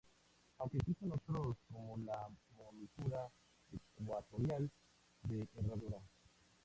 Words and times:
Aunque 0.57 0.77
existen 0.79 1.11
otros 1.11 1.57
como 1.71 1.95
la 1.99 2.27
montura 2.57 3.29
ecuatorial 3.77 4.67
"de 5.29 5.47
Herradura". 5.55 6.01